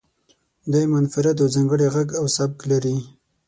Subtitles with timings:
[0.71, 2.97] دی منفرد او ځانګړی غږ او سبک لري.